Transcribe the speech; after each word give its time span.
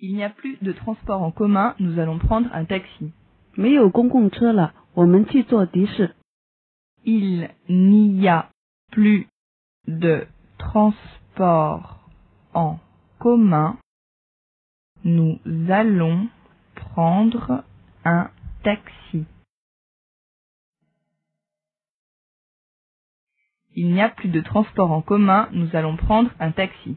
Il 0.00 0.14
n'y 0.14 0.24
a 0.24 0.30
plus 0.30 0.58
de 0.62 0.72
transport 0.72 1.22
en 1.22 1.30
commun, 1.30 1.74
nous 1.78 1.98
allons 1.98 2.18
prendre 2.18 2.48
un 2.52 2.64
taxi. 2.64 3.12
Il 3.56 3.62
n'y 3.64 3.78
a 8.18 8.50
plus 8.90 9.28
de 9.86 10.26
transport 10.58 12.00
en 12.54 12.80
commun, 13.18 13.76
nous 15.04 15.38
allons 15.70 16.28
prendre 16.74 17.64
un 18.04 18.30
taxi. 18.62 19.24
Il 23.76 23.92
n'y 23.92 24.00
a 24.00 24.08
plus 24.08 24.28
de 24.28 24.40
transport 24.40 24.92
en 24.92 25.02
commun, 25.02 25.48
nous 25.52 25.68
allons 25.74 25.96
prendre 25.96 26.30
un 26.38 26.52
taxi. 26.52 26.96